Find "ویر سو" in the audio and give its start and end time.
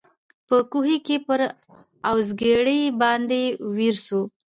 3.75-4.21